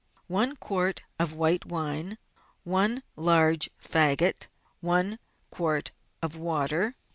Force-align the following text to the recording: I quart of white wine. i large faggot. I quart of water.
I 0.35 0.51
quart 0.59 1.03
of 1.19 1.33
white 1.33 1.63
wine. 1.67 2.17
i 2.67 3.01
large 3.15 3.69
faggot. 3.79 4.47
I 4.83 5.19
quart 5.51 5.91
of 6.23 6.35
water. 6.35 6.95